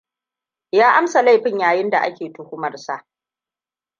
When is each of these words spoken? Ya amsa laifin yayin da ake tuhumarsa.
Ya 0.71 0.93
amsa 0.95 1.21
laifin 1.21 1.59
yayin 1.59 1.89
da 1.89 1.99
ake 2.01 2.29
tuhumarsa. 2.29 3.07